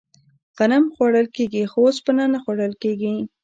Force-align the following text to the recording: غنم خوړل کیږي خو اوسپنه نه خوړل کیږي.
غنم 0.57 0.83
خوړل 0.93 1.27
کیږي 1.35 1.63
خو 1.71 1.79
اوسپنه 1.87 2.23
نه 2.33 2.39
خوړل 2.43 2.73
کیږي. 2.83 3.15